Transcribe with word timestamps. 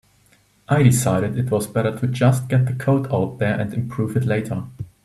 I 0.67 0.81
decided 0.81 1.37
it 1.37 1.51
was 1.51 1.67
better 1.67 1.95
to 1.99 2.07
just 2.07 2.47
get 2.47 2.65
the 2.65 2.73
code 2.73 3.13
out 3.13 3.37
there 3.37 3.59
and 3.59 3.71
improve 3.71 4.17
it 4.17 4.25
later. 4.25 4.63